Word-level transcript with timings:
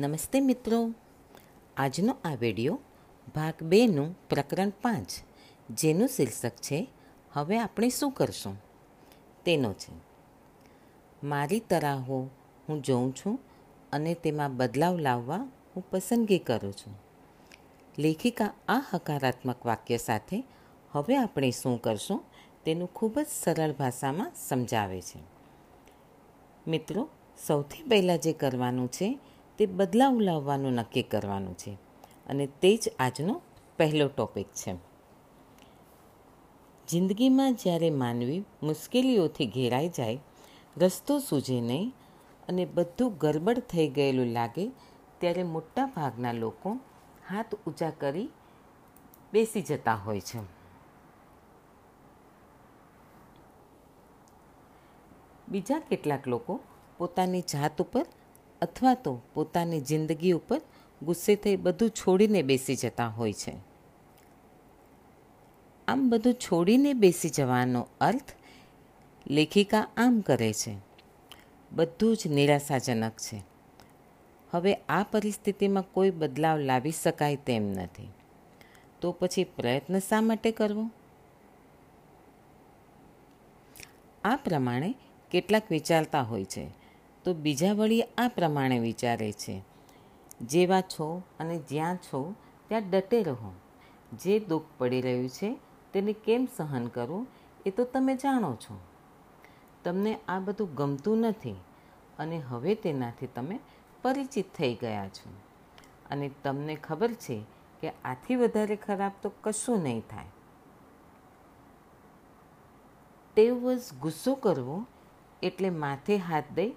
નમસ્તે 0.00 0.40
મિત્રો. 0.40 0.92
આજનો 1.76 2.16
આ 2.24 2.34
વિડિયો 2.34 2.78
ભાગ 3.34 3.62
બેનું 3.62 4.28
પ્રકરણ 4.28 4.70
પાંચ, 4.70 5.08
જેનું 5.70 6.08
શીર્ષક 6.08 6.50
છે, 6.50 6.88
હવે 7.32 7.58
આપણે 7.58 7.88
શું 7.88 8.10
કરશું? 8.10 8.56
તેનો 9.44 9.72
છે, 9.72 9.92
મારી 11.22 11.60
તરાહો 11.60 12.30
હું 12.68 12.82
જોઉં 12.82 13.14
છું 13.14 13.38
અને 13.92 14.14
તેમાં 14.14 14.56
બદલાવ 14.56 14.98
લાવવા 14.98 15.36
હું 15.76 15.90
પસંદગી 15.90 16.38
કરું 16.38 16.72
છું. 16.72 16.94
લેખિકા 17.98 18.54
આ 18.68 18.80
હકારાત્મક 18.94 19.66
વાક્ય 19.66 19.96
સાથે 19.96 20.44
હવે 20.90 21.16
આપણે 21.16 21.50
શું 21.50 21.82
કરશું 21.82 22.24
તેનું 22.64 22.94
ખૂબ 22.94 23.20
જ 23.20 23.26
સરળ 23.26 23.72
ભાષામાં 23.72 24.32
સમજાવે 24.48 25.00
છે. 25.00 25.20
મિત્રો, 26.66 27.08
સૌથી 27.46 27.82
પહેલાં 27.82 28.18
જે 28.18 28.32
કરવાનું 28.32 28.88
છે 28.88 29.18
તે 29.60 29.66
બદલાવ 29.66 30.20
લાવવાનું 30.20 30.72
નક્કી 30.72 31.02
કરવાનું 31.02 31.56
છે. 31.56 31.78
અને 32.26 32.46
તે 32.46 32.76
જ 32.76 32.88
આજનો 32.98 33.42
પહેલો 33.78 34.08
ટોપિક 34.08 34.46
છે. 34.46 34.74
જિંદગીમાં 36.88 37.54
જ્યારે 37.54 37.90
માનવી 37.90 38.44
મુશ્કેલીઓથી 38.62 39.46
ઘેરાઈ 39.46 39.88
જાય, 39.88 40.18
રસ્તો 40.76 41.18
સૂઝે 41.18 41.60
નહીં 41.60 41.94
અને 42.48 42.64
બધું 42.64 43.18
ગરબડ 43.18 43.58
થઈ 43.58 43.88
ગયેલું 43.88 44.26
લાગે, 44.26 44.70
ત્યારે 45.18 45.42
મોટા 45.42 45.86
ભાગના 45.86 46.32
લોકો 46.32 46.72
હાથ 47.28 47.54
ઊંચા 47.54 47.90
કરી 47.90 48.28
બેસી 49.32 49.62
જતા 49.62 49.94
હોય 49.94 50.20
છે. 50.20 50.38
બીજા 55.48 55.78
કેટલાક 55.78 56.28
લોકો 56.28 56.60
પોતાની 56.98 57.40
જાત 57.40 57.82
ઉપર 57.82 58.06
અથવા 58.62 58.94
તો 58.94 59.22
પોતાની 59.34 59.80
જિંદગી 59.80 60.32
ઉપર 60.32 60.60
ગુસ્સે 61.02 61.36
થઈ 61.36 61.56
બધું 61.56 61.90
છોડીને 61.90 62.42
બેસી 62.42 62.76
જતા 62.76 63.08
હોય 63.08 63.32
છે. 63.32 63.52
આમ 65.88 66.10
બધું 66.10 66.34
છોડીને 66.34 66.92
બેસી 66.92 67.28
જવાનો 67.28 67.88
અર્થ 68.00 68.32
લેખિકા 69.30 69.86
આમ 69.96 70.20
કરે 70.20 70.52
છે. 70.52 70.76
બધું 71.72 72.16
જ 72.16 72.26
નિરાશાજનક 72.26 73.12
છે. 73.12 73.42
હવે 74.50 74.74
આ 74.74 75.02
પરિસ્થિતિમાં 75.02 75.84
કોઈ 75.92 76.10
બદલાવ 76.10 76.58
લાવી 76.58 76.90
શકાય 76.90 77.36
તેમ 77.36 77.62
નથી. 77.62 78.08
તો 79.00 79.12
પછી 79.12 79.44
પ્રયત્ન 79.44 79.98
શા 79.98 80.20
માટે 80.20 80.50
કરવો? 80.50 80.90
આ 84.24 84.36
પ્રમાણે 84.36 84.94
કેટલાક 85.30 85.62
વિચારતા 85.70 86.22
હોય 86.22 86.44
છે. 86.44 86.79
તો 87.24 87.34
બીજા 87.34 87.72
વળી 87.72 88.02
આ 88.02 88.28
પ્રમાણે 88.28 88.78
વિચારે 88.78 89.32
છે. 89.32 89.62
જેવા 90.40 90.80
છો 90.80 91.22
અને 91.40 91.58
જ્યાં 91.58 91.96
છો, 91.96 92.34
ત્યાં 92.68 92.90
ડટે 92.90 93.22
રહો. 93.22 93.52
જે 94.12 94.38
દુઃખ 94.38 94.64
પડી 94.78 95.00
રહ્યું 95.00 95.28
છે, 95.28 95.58
તેને 95.92 96.12
કેમ 96.12 96.48
સહન 96.56 96.86
કરવું 96.86 97.26
એ 97.66 97.70
તો 97.70 97.84
તમે 97.84 98.16
જાણો 98.16 98.54
છો. 98.54 98.80
તમને 99.84 100.18
આ 100.28 100.38
બધું 100.38 100.74
ગમતું 100.74 101.18
નથી 101.18 101.56
અને 102.18 102.38
હવે 102.38 102.74
તેનાથી 102.74 103.26
તમે 103.26 103.60
પરિચિત 104.02 104.54
થઈ 104.54 104.74
ગયા 104.74 105.08
છો. 105.08 105.30
અને 106.10 106.30
તમને 106.44 106.74
ખબર 106.74 107.12
છે 107.12 107.44
કે 107.80 107.92
આથી 108.04 108.36
વધારે 108.36 108.76
ખરાબ 108.76 109.12
તો 109.22 109.32
કશું 109.40 109.82
નહીં 109.82 110.00
થાય. 110.00 110.26
ટેવ 113.34 113.74
ગુસ્સો 114.00 114.34
કરવો 114.34 114.86
એટલે 115.42 115.70
માથે 115.70 116.16
હાથ 116.16 116.44
દઈ 116.54 116.72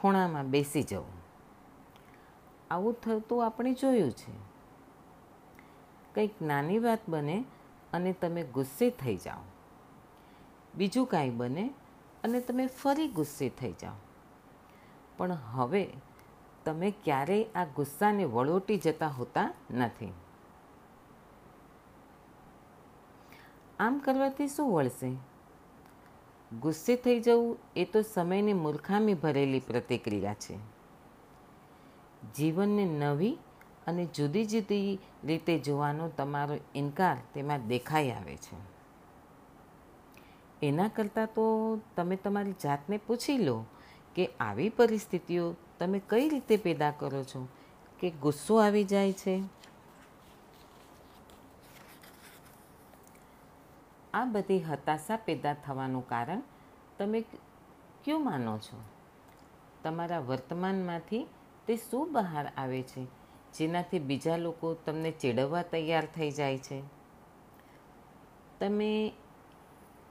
ખૂણામાં 0.00 0.50
બેસી 0.50 0.82
જવું. 0.82 1.18
આવું 2.70 3.00
થતું 3.00 3.46
આપણે 3.46 3.74
જોયું 3.74 4.12
છે. 4.12 4.32
કંઈક 6.14 6.42
નાની 6.42 6.78
વાત 6.78 6.98
બને 7.08 7.44
અને 7.92 8.12
તમે 8.12 8.42
ગુસ્સે 8.42 8.90
થઈ 8.90 9.16
જાઓ. 9.16 9.42
બીજું 10.74 11.06
કાંઈ 11.06 11.30
બને 11.30 11.74
અને 12.24 12.40
તમે 12.40 12.66
ફરી 12.66 13.08
ગુસ્સે 13.08 13.48
થઈ 13.48 13.72
જાઓ. 13.72 13.92
પણ 15.16 15.32
હવે 15.32 15.92
તમે 16.64 16.94
ક્યારેય 17.04 17.44
આ 17.54 17.64
ગુસ્સાને 17.64 18.24
વળોટી 18.24 18.76
જતા 18.76 19.06
હોતા 19.06 19.50
નથી. 19.70 20.12
આમ 23.78 23.98
કરવાથી 23.98 24.48
શું 24.48 24.72
વળશે? 24.72 25.27
ગુસ્સે 26.52 26.96
થઈ 26.96 27.20
જવું 27.20 27.58
એ 27.76 27.84
તો 27.84 28.02
સમયની 28.02 28.52
મૂર્ખામી 28.52 29.14
ભરેલી 29.14 29.60
પ્રતિક્રિયા 29.60 30.34
છે. 30.34 30.58
જીવનને 32.34 32.84
નવી 32.84 33.38
અને 33.86 34.06
જુદી 34.06 34.44
જુદી 34.44 34.98
રીતે 35.24 35.58
જોવાનો 35.58 36.08
તમારો 36.08 36.56
ઇનકાર 36.74 37.16
તેમાં 37.34 37.68
દેખાઈ 37.68 38.10
આવે 38.10 38.36
છે. 38.36 38.78
એના 40.62 40.88
કરતાં 40.88 41.26
તો 41.26 41.78
તમે 41.96 42.16
તમારી 42.16 42.54
જાતને 42.62 42.96
પૂછી 42.96 43.38
લો 43.38 43.64
કે 44.14 44.28
આવી 44.40 44.68
પરિસ્થિતિઓ 44.68 45.54
તમે 45.78 46.00
કઈ 46.08 46.28
રીતે 46.28 46.56
પેદા 46.56 46.90
કરો 46.90 47.24
છો? 47.24 47.48
કે 48.00 48.10
ગુસ્સો 48.10 48.56
આવી 48.56 48.84
જાય 48.84 49.12
છે? 49.12 49.42
આ 54.14 54.24
બધી 54.24 54.60
હતાશા 54.60 55.16
પેદા 55.16 55.54
થવાનું 55.54 56.08
કારણ 56.08 56.42
તમે 56.98 57.20
ક્યું 58.04 58.24
માનો 58.24 58.58
છો? 58.58 58.82
તમારા 59.82 60.18
વર્તમાનમાંથી 60.18 61.26
તે 61.66 61.76
શું 61.76 62.12
બહાર 62.12 62.52
આવે 62.56 62.82
છે? 62.82 63.06
જેનાથી 63.54 63.98
બીજા 63.98 64.36
લોકો 64.36 64.74
તમને 64.74 65.10
ચેડવવા 65.10 65.62
તૈયાર 65.62 66.06
થઈ 66.06 66.30
જાય 66.30 66.58
છે? 66.58 66.82
તમે 68.60 69.12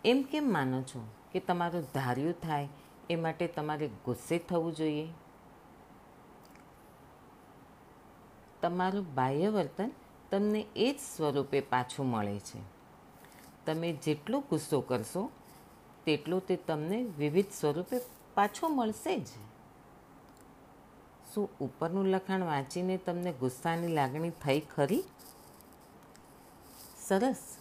એમ 0.06 0.22
કેમ 0.22 0.54
માનો 0.54 0.82
છો 0.82 1.08
કે 1.32 1.40
તમારું 1.40 1.82
ધાર્યું 1.96 2.34
થાય 2.34 2.68
એ 3.10 3.16
માટે 3.16 3.48
તમારે 3.48 3.88
ગુસ્સે 3.88 4.38
થવું 4.38 4.76
જોઈએ? 4.76 5.08
તમારું 8.62 9.16
બાહ્ય 9.16 9.50
વર્તન 9.50 9.92
તમને 10.32 10.66
એ 10.76 10.92
જ 10.92 11.00
સ્વરૂપે 11.16 11.62
પાછું 11.62 12.06
મળે 12.06 12.40
છે. 12.40 12.77
તમે 13.68 13.94
જેટલો 13.94 14.40
ગુસ્સો 14.40 14.82
કરશો, 14.82 15.30
તેટલો 16.06 16.40
તે 16.40 16.56
તમને 16.56 17.04
વિવિધ 17.04 17.46
સ્વરૂપે 17.60 18.02
પાછો 18.34 18.68
મળશે 18.68 19.20
જ. 19.20 19.28
શું 21.34 21.50
ઉપરનું 21.60 22.06
લખાણ 22.06 22.42
વાંચીને 22.42 22.98
તમને 22.98 23.34
ગુસ્સાની 23.34 23.88
લાગણી 23.88 24.30
થઈ 24.30 24.60
ખરી? 24.60 25.04
સરસ. 27.02 27.58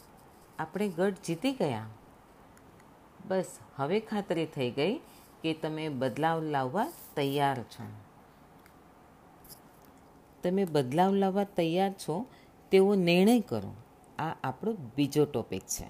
આપણે 0.58 0.88
ગઢ 0.88 1.14
જીતી 1.26 1.52
ગયા. 1.52 1.86
બસ, 3.26 3.44
હવે 3.76 4.00
ખાતરી 4.00 4.46
થઈ 4.46 4.70
ગઈ 4.70 4.98
કે 5.42 5.54
તમે 5.54 5.88
બદલાવ 5.88 6.42
લાવવા 6.42 6.92
તૈયાર 7.16 7.62
છો. 7.62 7.86
તમે 10.42 10.64
બદલાવ 10.64 11.14
લાવવા 11.14 11.44
તૈયાર 11.44 11.92
છો, 11.92 12.26
તેવો 12.70 12.94
નિર્ણય 12.94 13.40
કરો. 13.40 13.74
આ 14.18 14.34
આપણો 14.44 14.72
બીજો 14.72 15.24
ટોપિક 15.24 15.62
છે. 15.62 15.84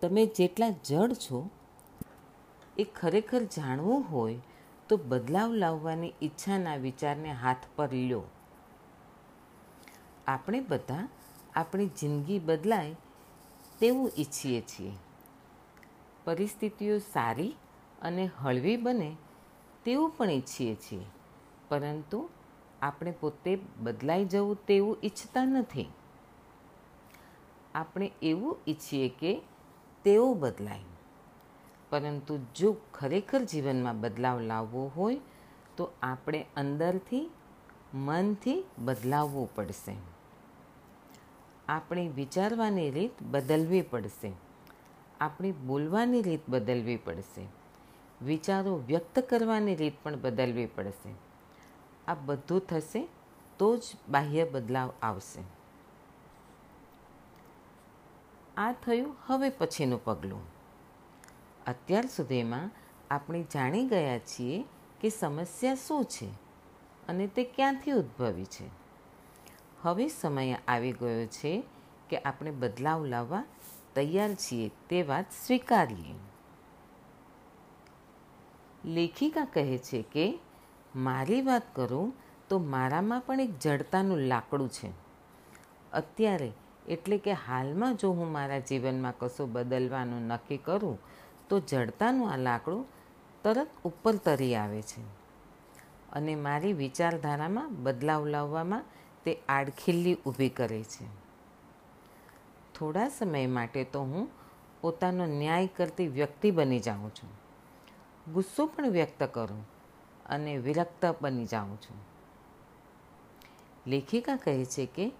તમે 0.00 0.26
જેટલા 0.26 0.70
જડ 0.70 1.12
છો, 1.12 1.50
એ 2.76 2.84
ખરેખર 2.84 3.42
જાણવું 3.42 4.04
હોય 4.10 4.40
તો 4.88 4.96
બદલાવ 4.96 5.52
લાવવાની 5.52 6.12
ઈચ્છાના 6.22 6.76
વિચારને 6.76 7.32
હાથ 7.32 7.56
પર 7.76 7.92
લ્યો. 7.92 8.22
આપણે 10.26 10.60
બધા 10.60 11.08
આપણી 11.54 11.86
જિંદગી 11.86 12.38
બદલાય 12.38 12.96
તેવું 13.78 14.10
ઈચ્છીએ 14.18 14.60
છીએ. 14.60 14.92
પરિસ્થિતિઓ 16.24 16.98
સારી 16.98 17.56
અને 18.02 18.30
હળવી 18.36 18.76
બને 18.76 19.16
તેવું 19.84 20.10
પણ 20.10 20.30
ઈચ્છીએ 20.30 20.74
છીએ. 20.74 21.04
પરંતુ 21.68 22.28
આપણે 22.82 23.10
પોતે 23.10 23.58
બદલાઈ 23.80 24.24
જવું 24.24 24.66
તેવું 24.66 24.96
ઈચ્છતા 25.04 25.44
નથી. 25.44 25.88
આપણે 27.74 28.12
એવું 28.22 28.56
ઈચ્છીએ 28.68 29.08
કે 29.08 29.42
તેઓ 30.04 30.34
બદલાય. 30.34 30.80
પરંતુ 31.90 32.38
જો 32.56 32.76
ખરેખર 32.94 33.44
જીવનમાં 33.44 34.00
બદલાવ 34.00 34.40
લાવવો 34.40 34.90
હોય, 34.96 35.20
તો 35.76 35.90
આપણે 36.02 36.46
અંદરથી, 36.56 37.30
મનથી 37.94 38.64
બદલાવવું 38.78 39.54
પડશે. 39.54 39.96
આપણી 41.68 42.08
વિચારવાની 42.08 42.90
રીત 42.90 43.22
બદલવી 43.22 43.82
પડશે. 43.82 44.32
આપણી 45.20 45.52
બોલવાની 45.52 46.22
રીત 46.22 46.40
બદલવી 46.48 46.96
પડશે. 46.96 47.46
વિચારો 48.24 48.76
વ્યક્ત 48.86 49.18
કરવાની 49.18 49.74
રીત 49.74 49.92
પણ 50.02 50.20
બદલવી 50.20 50.66
પડશે. 50.66 51.27
આ 52.08 52.14
બધું 52.14 52.60
થશે, 52.60 53.08
તો 53.58 53.76
જ 53.76 53.82
બાહ્ય 54.08 54.44
બદલાવ 54.44 54.92
આવશે. 55.02 55.42
આ 58.56 58.72
થયું 58.72 59.16
હવે 59.26 59.50
પછીનું 59.50 60.04
પગલું. 60.04 60.40
અત્યાર 61.66 62.06
સુધીમાં 62.06 62.70
આપણે 63.10 63.42
જાણી 63.42 63.88
ગયા 63.88 64.18
છીએ 64.18 64.64
કે 65.00 65.08
સમસ્યા 65.08 65.74
શું 65.74 66.04
છે 66.04 66.26
અને 67.08 67.26
તે 67.26 67.44
ક્યાંથી 67.44 67.90
ઉદ્ભવી 67.90 68.44
છે. 68.44 68.70
હવે 69.82 70.08
સમય 70.08 70.54
આવી 70.68 70.92
ગયો 70.92 71.26
છે 71.26 71.64
કે 72.10 72.18
આપણે 72.18 72.50
બદલાવ 72.50 73.04
લાવવા 73.04 73.44
તૈયાર 73.94 74.34
છીએ 74.34 74.70
તે 74.88 75.02
વાત 75.02 75.26
સ્વીકારીએ. 75.46 76.14
લેખિકા 78.84 79.44
કહે 79.44 79.78
છે 79.78 80.02
કે 80.02 80.38
મારી 80.98 81.42
વાત 81.42 81.62
કરું 81.74 82.14
તો 82.48 82.58
મારામાં 82.58 83.20
પણ 83.20 83.40
એક 83.40 83.58
જડતાનું 83.58 84.18
લાકડું 84.18 84.68
છે. 84.68 84.90
અત્યારે 85.92 86.52
એટલે 86.88 87.18
કે 87.18 87.32
હાલમાં 87.32 87.96
જો 87.96 88.10
હું 88.10 88.32
મારા 88.32 88.58
જીવનમાં 88.58 89.14
કશું 89.18 89.52
બદલવાનું 89.52 90.22
નક્કી 90.22 90.56
કરું, 90.56 90.98
તો 91.48 91.60
જડતાનું 91.60 92.30
આ 92.30 92.36
લાકડું 92.36 92.86
તરત 93.42 93.68
ઉપર 93.84 94.16
તરી 94.16 94.54
આવે 94.54 94.82
છે. 94.82 95.02
અને 96.12 96.34
મારી 96.34 96.72
વિચારધારામાં 96.72 97.82
બદલાવ 97.82 98.26
લાવવામાં 98.26 98.84
તે 99.24 99.40
આડખીલ્લી 99.48 100.14
ઊભી 100.14 100.48
કરે 100.48 100.82
છે. 100.82 101.06
થોડા 102.78 103.08
સમય 103.08 103.46
માટે 103.46 103.84
તો 103.84 104.00
હું 104.00 104.28
પોતાનો 104.80 105.26
ન્યાય 105.26 105.66
કરતી 105.66 106.08
વ્યક્તિ 106.08 106.50
બની 106.50 106.80
જાઉં 106.80 107.10
છું. 107.10 107.30
ગુસ્સો 108.32 108.66
પણ 108.66 108.88
વ્યક્ત 108.88 109.22
કરું. 109.22 109.77
અને 110.28 110.58
વિરક્ત 110.58 111.16
બની 111.22 111.46
જાઉં 111.46 111.76
છું. 111.76 111.96
લેખિકા 113.86 114.36
કહે 114.36 114.64
છે 114.64 114.86
કે, 114.86 115.12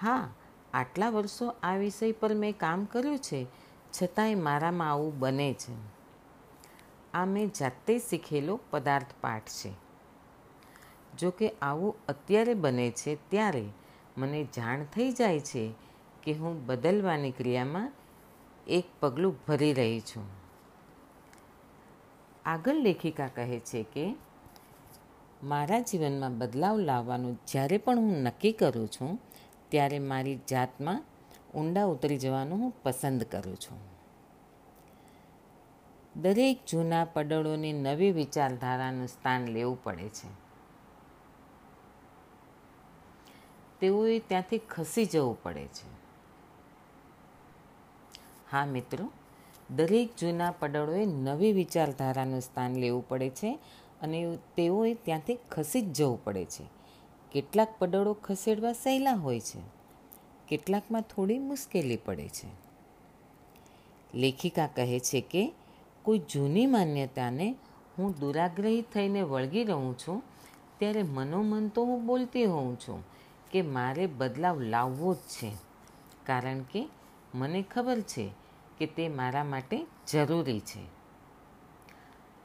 હા, 0.00 0.28
આટલા 0.74 1.10
વર્ષો 1.10 1.54
આ 1.62 1.76
વિષય 1.76 2.12
પર 2.12 2.34
મેં 2.34 2.58
કામ 2.58 2.84
કર્યું 2.84 3.18
છે, 3.18 3.46
છતાંય 3.92 4.34
મારામાં 4.34 4.90
આવું 4.90 5.18
બને 5.18 5.54
છે. 5.54 5.96
આ 7.14 7.24
મેં 7.24 7.52
જાતે 7.52 7.98
શીખેલો 7.98 8.60
પદાર્થ 8.70 9.06
પાઠ 9.20 9.48
છે. 9.48 9.72
જો 11.18 11.30
કે 11.30 11.54
આવું 11.62 12.06
અત્યારે 12.06 12.54
બને 12.54 12.90
છે 12.90 13.30
ત્યારે 13.30 13.68
મને 14.16 14.48
જાણ 14.56 14.84
થઈ 14.84 15.12
જાય 15.12 15.40
છે 15.40 15.74
કે 16.22 16.32
હું 16.32 16.66
બદલવાની 16.66 17.30
ક્રિયામાં 17.30 17.92
એક 18.66 18.84
પગલું 19.00 19.36
ભરી 19.48 19.72
રહી 19.72 20.00
છું. 20.00 20.26
આગળ 22.44 22.74
લેખિકા 22.74 23.26
કહે 23.26 23.60
છે 23.60 23.82
કે 23.82 24.16
મારા 25.42 25.80
જીવનમાં 25.80 26.38
બદલાવ 26.38 26.78
લાવવાનું 26.78 27.38
જ્યારે 27.46 27.78
પણ 27.78 27.96
હું 27.96 28.12
નક્કી 28.12 28.52
કરું 28.52 28.88
છું, 28.88 29.20
ત્યારે 29.68 29.98
મારી 29.98 30.38
જાતમાં 30.48 31.04
ઊંડા 31.54 31.84
ઉતરી 31.84 32.18
જવાનું 32.18 32.58
હું 32.58 32.72
પસંદ 32.82 33.22
કરું 33.22 33.56
છું. 33.56 33.78
દરેક 36.22 36.60
જૂના 36.68 37.04
પડળોની 37.04 37.72
નવી 37.72 38.12
વિચારધારાનું 38.12 39.06
સ્થાન 39.06 39.46
લેવું 39.46 39.84
પડે 39.84 40.08
છે. 40.08 40.28
તેઓએ 43.80 44.18
ત્યાંથી 44.18 44.58
ખસી 44.58 45.04
જવું 45.04 45.42
પડે 45.42 45.66
છે. 45.66 45.96
હા 48.52 48.64
મિત્રો, 48.64 49.10
દરેક 49.70 50.16
જૂના 50.16 50.50
પડળોએ 50.50 51.06
નવી 51.06 51.52
વિચારધારાનું 51.52 52.40
સ્થાન 52.40 52.74
લેવું 52.74 53.08
પડે 53.08 53.30
છે 53.30 53.58
અને 54.02 54.38
તેઓએ 54.56 54.94
ત્યાંથી 54.94 55.38
ખસી 55.50 55.80
જ 55.80 55.92
જવું 55.92 56.24
પડે 56.24 56.44
છે. 56.44 56.64
કેટલાક 57.32 57.74
પડળો 57.78 58.12
ખસેડવા 58.12 58.72
સહેલા 58.72 59.12
હોય 59.12 59.40
છે. 59.40 59.60
કેટલાકમાં 60.48 61.02
થોડી 61.02 61.38
મુશ્કેલી 61.38 61.96
પડે 61.96 62.28
છે. 62.28 62.66
લેખિકા 64.14 64.66
કહે 64.66 65.00
છે 65.00 65.20
કે, 65.20 65.52
કોઈ 66.02 66.18
જૂની 66.18 66.66
માન્યતાને 66.66 67.56
હું 67.98 68.14
દુરાગ્રહી 68.20 68.82
થઈને 68.82 69.22
વળગી 69.22 69.64
રહું 69.64 69.98
છું, 69.98 70.22
ત્યારે 70.78 71.02
મનોમન 71.02 71.68
તો 71.68 71.84
હું 71.84 72.06
બોલતી 72.06 72.44
હોઉં 72.44 72.78
છું 72.78 73.04
કે 73.50 73.62
મારે 73.62 74.06
બદલાવ 74.06 74.60
લાવવો 74.60 75.14
જ 75.14 75.16
છે. 75.16 75.52
કારણ 76.26 76.62
કે 76.62 76.88
મને 77.34 77.62
ખબર 77.62 78.00
છે 78.00 78.30
કે 78.78 78.86
તે 78.86 79.08
મારા 79.08 79.44
માટે 79.44 79.86
જરૂરી 80.12 80.60
છે. 80.60 80.95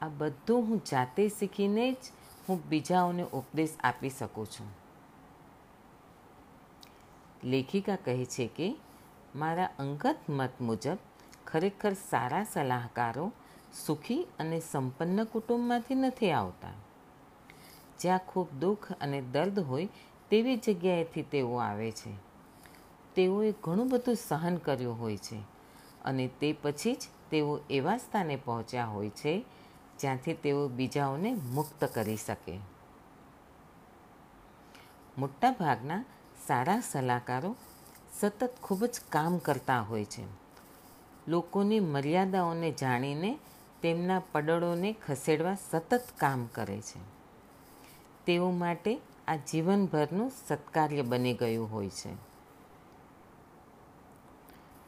આ 0.02 0.08
બધું 0.08 0.68
હું 0.68 0.84
જાતે 0.84 1.28
શીખીને 1.28 1.92
જ 1.92 1.96
હું 2.48 2.68
બીજાઓને 2.68 3.22
ઉપદેશ 3.22 3.68
આપી 3.80 4.10
શકું 4.10 4.46
છું. 4.46 4.66
લેખિકા 7.44 7.96
કહે 7.96 8.24
છે 8.24 8.46
કે, 8.46 8.76
મારા 9.36 9.70
અંગત 9.78 10.16
મત 10.28 10.50
મુજબ 10.60 10.98
ખરેખર 11.46 11.92
સારા 11.92 12.44
સલાહકારો 12.44 13.32
સુખી 13.86 14.26
અને 14.38 14.60
સંપન્ન 14.60 15.24
કુટુંબમાંથી 15.24 15.94
નથી 15.94 16.30
આવતા. 16.30 16.72
જ્યાં 18.00 18.18
ખૂબ 18.18 18.48
દુઃખ 18.60 18.92
અને 19.00 19.20
દર્દ 19.20 19.58
હોય 19.58 19.88
તેવી 20.30 20.56
જગ્યાએથી 20.56 21.22
તેઓ 21.22 21.56
આવે 21.56 21.90
છે. 21.90 22.32
તેઓએ 23.14 23.54
ઘણું 23.62 23.88
બધું 23.88 24.14
સહન 24.14 24.56
કર્યું 24.56 25.00
હોય 25.00 25.16
છે 25.16 25.36
અને 26.04 26.30
તે 26.40 26.56
પછી 26.62 26.94
જ 26.94 26.98
તેઓ 27.30 27.60
એવા 27.70 27.96
સ્થાને 27.96 28.36
પહોંચ્યા 28.36 28.84
હોય 28.84 29.10
છે 29.10 29.44
જ્યાંથી 30.02 30.34
તેઓ 30.34 30.68
બીજાઓને 30.68 31.34
મુક્ત 31.34 31.84
કરી 31.84 32.16
શકે. 32.16 32.58
મોટાભાગના 35.18 36.04
સારા 36.46 36.80
સલાહકારો 36.80 37.56
સતત 38.20 38.54
ખૂબ 38.62 38.84
જ 38.84 39.00
કામ 39.08 39.38
કરતા 39.38 39.80
હોય 39.80 40.04
છે. 40.04 40.24
લોકોની 41.28 41.80
મર્યાદાઓને 41.80 42.72
જાણીને 42.72 43.38
તેમના 43.82 44.22
પડળોને 44.32 44.92
ખસેડવા 44.92 45.54
સતત 45.54 46.02
કામ 46.16 46.46
કરે 46.46 46.80
છે. 46.80 47.00
તેઓ 48.26 48.50
માટે 48.50 49.00
આ 49.28 49.36
જીવનભરનું 49.36 50.32
સત્કાર્ય 50.48 51.02
બની 51.02 51.34
ગયું 51.34 51.72
હોય 51.72 51.90
છે. 51.90 52.32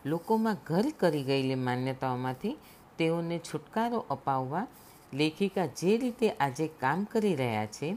લોકોમાં 0.06 0.56
ઘર 0.66 0.84
કરી 0.99 1.22
ગયેલી 1.22 1.55
માન્યતાઓમાંથી 1.55 2.58
તેઓને 2.99 3.38
છુટકારો 3.38 4.06
અપાવવા 4.11 4.66
લેખિકા 5.14 5.66
જે 5.81 5.96
રીતે 5.96 6.28
આજે 6.31 6.66
કામ 6.81 7.05
કરી 7.05 7.34
રહ્યા 7.34 7.66
છે, 7.66 7.88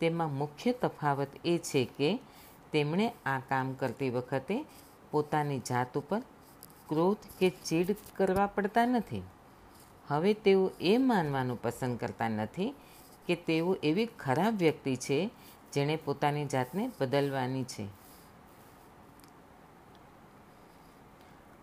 તેમાં 0.00 0.32
મુખ્ય 0.38 0.72
તફાવત 0.72 1.28
એ 1.44 1.54
છે 1.58 1.82
કે 1.98 2.10
તેમણે 2.72 3.06
આ 3.26 3.38
કામ 3.48 3.74
કરતી 3.74 4.10
વખતે 4.10 4.56
પોતાની 5.10 5.60
જાત 5.60 5.98
ઉપર 5.98 6.20
ક્રોધ 6.88 7.24
કે 7.38 7.48
ચીડ 7.64 7.94
કરવા 8.16 8.46
પડતા 8.46 8.86
નથી. 8.86 9.22
હવે 10.08 10.32
તેઓ 10.34 10.64
એ 10.80 10.98
માનવાનું 10.98 11.62
પસંદ 11.62 11.98
કરતા 11.98 12.28
નથી 12.28 12.70
કે 13.26 13.34
તેઓ 13.46 13.76
એવી 13.82 14.08
ખરાબ 14.18 14.58
વ્યક્તિ 14.58 14.96
છે 14.96 15.18
જેણે 15.72 15.96
પોતાની 15.96 16.46
જાતને 16.46 16.90
બદલવાની 17.00 17.64
છે. 17.64 17.86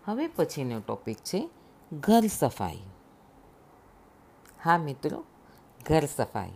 હવે 0.04 0.26
પછીનો 0.36 0.80
ટોપિક 0.80 1.18
છે 1.24 1.40
ઘર 1.92 2.24
સફાઈ. 2.40 2.93
હા, 4.64 4.78
મિત્રો, 4.78 5.24
ઘર 5.86 6.04
સફાઈ. 6.04 6.52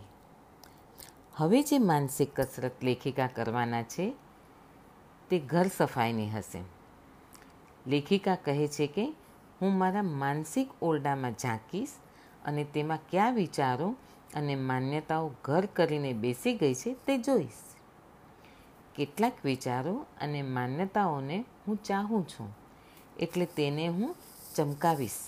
હવે 1.35 1.63
જે 1.63 1.77
માનસિક 1.79 2.39
કસરત 2.39 2.83
લેખિકા 2.83 3.27
કરવાના 3.27 3.81
છે, 3.83 4.15
તે 5.29 5.39
ઘર 5.39 5.67
સફાઈની 5.77 6.29
હશે. 6.29 6.61
લેખિકા 7.87 8.35
કહે 8.35 8.67
છે 8.67 8.87
કે, 8.87 9.05
હું 9.61 9.77
મારા 9.77 10.01
માનસિક 10.01 10.69
ઓરડામાં 10.81 11.31
ઝાંકીશ 11.31 11.89
અને 12.45 12.63
તેમાં 12.63 12.99
કયા 13.09 13.29
વિચારો 13.31 13.95
અને 14.35 14.55
માન્યતાઓ 14.55 15.31
ઘર 15.43 15.65
કરીને 15.65 16.13
બેસી 16.13 16.53
ગઈ 16.53 16.75
છે 16.75 16.93
તે 16.93 17.17
જોઈશ. 17.17 17.61
કેટલાક 18.95 19.33
વિચારો 19.45 20.05
અને 20.21 20.41
માન્યતાઓને 20.41 21.45
હું 21.67 21.77
ચાહું 21.83 22.27
છું, 22.27 22.49
એટલે 23.19 23.45
તેને 23.45 23.87
હું 23.87 24.15
ચમકાવીશ 24.55 25.21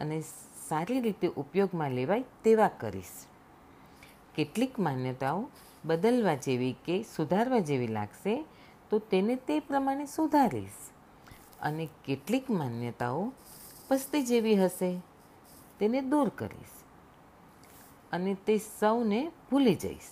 અને 0.00 0.24
સારી 0.68 1.00
રીતે 1.00 1.28
ઉપયોગમાં 1.28 1.90
લેવાય 1.90 2.24
તેવા 2.44 2.68
કરીશ. 2.68 3.26
કેટલીક 4.34 4.78
માન્યતાઓ 4.78 5.48
બદલવા 5.84 6.34
જેવી 6.34 6.76
કે 6.84 7.04
સુધારવા 7.16 7.58
જેવી 7.58 7.86
લાગશે, 7.86 8.44
તો 8.90 8.98
તેને 8.98 9.36
તે 9.36 9.60
પ્રમાણે 9.60 10.06
સુધારીશ. 10.06 10.90
અને 11.60 11.88
કેટલીક 12.04 12.50
માન્યતાઓ 12.50 13.32
પસ્તી 13.88 14.22
જેવી 14.22 14.56
હશે, 14.56 15.00
તેને 15.78 16.00
દૂર 16.00 16.28
કરીશ. 16.28 16.84
અને 18.12 18.34
તે 18.34 18.58
સૌને 18.58 19.32
ભૂલી 19.50 19.74
જઈશ. 19.74 20.10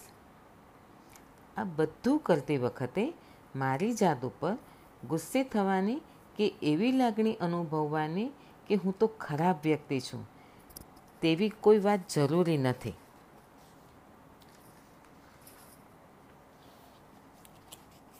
આ 1.56 1.64
બધું 1.64 2.18
કરતી 2.18 2.56
વખતે 2.56 3.12
મારી 3.56 3.92
જાત 3.92 4.24
ઉપર 4.24 4.56
ગુસ્સે 5.08 5.44
થવાની 5.44 6.00
કે 6.36 6.54
એવી 6.62 6.92
લાગણી 6.92 7.34
અનુભવવાની 7.34 8.30
કે 8.68 8.74
હું 8.74 8.98
તો 8.98 9.06
ખરાબ 9.06 9.56
વ્યક્તિ 9.62 10.00
છું. 10.00 10.31
તેવી 11.22 11.48
કોઈ 11.48 11.78
વાત 11.78 12.00
જરૂરી 12.14 12.58
નથી. 12.58 12.92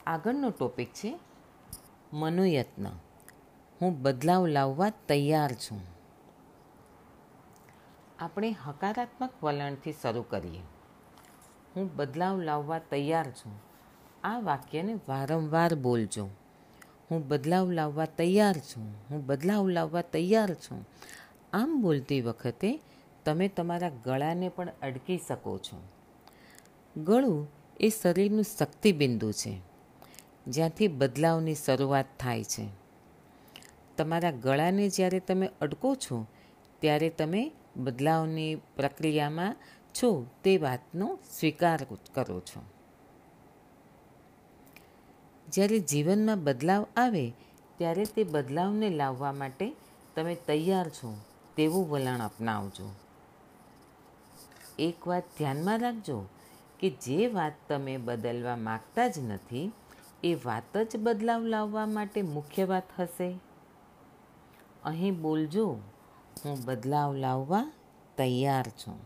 આગળનો 0.07 0.49
ટોપિક 0.49 0.93
છે, 0.93 1.19
મનોયત્ન. 2.13 2.87
હું 3.81 4.01
બદલાવ 4.01 4.47
લાવવા 4.47 4.89
તૈયાર 4.89 5.53
છું. 5.53 5.81
આપણે 8.19 8.51
હકારાત્મક 8.51 9.29
વલણથી 9.43 9.93
શરૂ 9.93 10.21
કરીએ. 10.21 10.61
હું 11.75 11.95
બદલાવ 11.95 12.41
લાવવા 12.41 12.79
તૈયાર 12.79 13.31
છું. 13.31 13.61
આ 14.23 14.39
વાક્યને 14.39 14.93
વારંવાર 14.93 15.75
બોલજો. 15.75 16.29
હું 17.11 17.27
બદલાવ 17.27 17.71
લાવવા 17.71 18.05
તૈયાર 18.05 18.53
છું. 18.53 18.95
હું 19.09 19.25
બદલાવ 19.25 19.69
લાવવા 19.69 20.01
તૈયાર 20.01 20.53
છું. 20.53 20.87
આમ 21.53 21.81
બોલતી 21.81 22.21
વખતે 22.21 22.79
તમે 23.25 23.47
તમારા 23.47 23.89
ગળાને 23.89 24.49
પણ 24.49 24.69
અડકી 24.81 25.19
શકો 25.27 25.57
છો. 25.57 25.81
ગળું 27.03 27.47
એ 27.79 27.89
શરીરનું 27.89 28.43
શક્તિબિંદુ 28.43 29.31
છે. 29.31 29.61
જ્યાંથી 30.47 30.87
બદલાવની 30.87 31.55
શરૂઆત 31.55 32.05
થાય 32.19 32.43
છે. 32.43 32.67
તમારા 33.97 34.31
ગળાને 34.31 34.89
જ્યારે 34.89 35.19
તમે 35.19 35.49
અડકો 35.61 35.95
છો, 35.95 36.25
ત્યારે 36.79 37.09
તમે 37.09 37.51
બદલાવની 37.77 38.55
પ્રક્રિયામાં 38.55 39.55
છો 39.93 40.27
તે 40.43 40.57
વાતનો 40.57 41.19
સ્વીકાર 41.39 41.87
કરો 42.13 42.39
છો. 42.39 42.63
જ્યારે 45.51 45.79
જીવનમાં 45.79 46.43
બદલાવ 46.43 46.85
આવે, 46.97 47.33
ત્યારે 47.77 48.05
તે 48.05 48.23
બદલાવને 48.23 48.89
લાવવા 48.89 49.31
માટે 49.31 49.75
તમે 50.15 50.35
તૈયાર 50.35 50.89
છો, 50.89 51.17
તેવું 51.57 51.89
વલણ 51.89 52.19
અપનાવજો. 52.19 53.02
એક 54.79 55.07
વાત 55.07 55.23
ધ્યાનમાં 55.37 55.79
રાખજો 55.79 56.25
કે 56.79 56.89
જે 56.89 57.27
વાત 57.27 57.53
તમે 57.69 57.97
બદલવા 57.97 58.55
માગતા 58.55 59.07
જ 59.07 59.19
નથી, 59.19 59.71
એ 60.23 60.35
વાત 60.35 60.77
જ 60.77 60.97
બદલાવ 60.97 61.45
લાવવા 61.45 61.85
માટે 61.85 62.21
મુખ્ય 62.21 62.65
વાત 62.65 62.83
હશે. 62.99 63.39
અહીં 64.83 65.21
બોલજો, 65.21 65.77
હું 66.45 66.65
બદલાવ 66.65 67.15
લાવવા 67.15 67.71
તૈયાર 68.17 68.63
છું. 68.67 68.99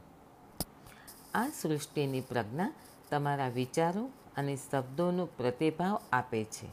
આ 1.33 1.47
સૃષ્ટિની 1.47 2.21
પ્રજ્ઞા 2.21 2.71
તમારા 3.09 3.47
વિચારો 3.47 4.09
અને 4.37 4.55
શબ્દોનો 4.55 5.25
પ્રતિભાવ 5.25 5.99
આપે 6.13 6.43
છે. 6.43 6.67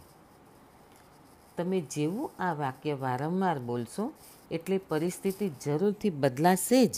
તમે 1.56 1.80
જેવું 1.80 2.30
આ 2.38 2.52
વાક્ય 2.52 2.94
વારંવાર 2.94 3.58
બોલશો, 3.58 4.12
એટલે 4.50 4.78
પરિસ્થિતિ 4.78 5.50
જરૂરથી 5.64 6.10
બદલાશે 6.10 6.86
જ. 6.86 6.96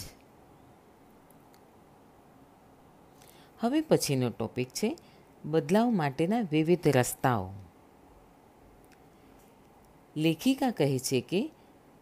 હવે 3.66 3.80
પછીનો 3.80 4.30
ટોપિક 4.30 4.68
છે, 4.68 4.98
બદલાવ 5.44 5.90
માટેના 5.90 6.40
વિવિધ 6.40 6.88
રસ્તાઓ. 6.88 7.52
લેખિકા 10.16 10.70
કહે 10.70 10.98
છે 10.98 11.20
કે, 11.20 11.50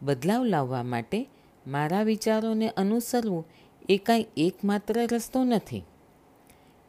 બદલાવ 0.03 0.45
લાવવા 0.45 0.83
માટે 0.83 1.27
મારા 1.67 2.03
વિચારોને 2.03 2.69
અનુસરવું 2.69 3.45
એ 3.89 3.99
કાંઈ 3.99 4.27
એકમાત્ર 4.37 5.09
રસ્તો 5.13 5.45
નથી. 5.45 5.83